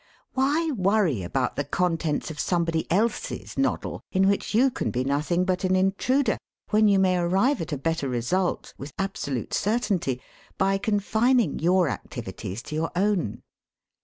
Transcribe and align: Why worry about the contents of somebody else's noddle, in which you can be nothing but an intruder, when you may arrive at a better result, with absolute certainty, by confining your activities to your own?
Why 0.33 0.71
worry 0.71 1.21
about 1.21 1.57
the 1.57 1.63
contents 1.63 2.31
of 2.31 2.39
somebody 2.39 2.91
else's 2.91 3.55
noddle, 3.55 4.01
in 4.11 4.27
which 4.27 4.55
you 4.55 4.71
can 4.71 4.89
be 4.89 5.03
nothing 5.03 5.45
but 5.45 5.63
an 5.63 5.75
intruder, 5.75 6.39
when 6.71 6.87
you 6.87 6.97
may 6.97 7.17
arrive 7.19 7.61
at 7.61 7.71
a 7.71 7.77
better 7.77 8.09
result, 8.09 8.73
with 8.79 8.93
absolute 8.97 9.53
certainty, 9.53 10.19
by 10.57 10.79
confining 10.79 11.59
your 11.59 11.87
activities 11.87 12.63
to 12.63 12.75
your 12.75 12.89
own? 12.95 13.43